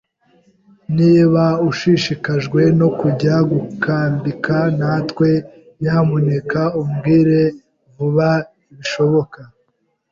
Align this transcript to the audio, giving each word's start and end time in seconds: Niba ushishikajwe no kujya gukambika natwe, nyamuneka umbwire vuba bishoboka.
Niba 0.97 1.43
ushishikajwe 1.69 2.61
no 2.79 2.89
kujya 2.99 3.35
gukambika 3.51 4.57
natwe, 4.79 5.29
nyamuneka 5.81 6.61
umbwire 6.81 7.39
vuba 7.95 8.29
bishoboka. 8.77 9.39